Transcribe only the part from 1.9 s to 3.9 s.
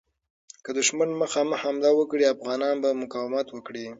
وکړي، افغانان به مقاومت وکړي.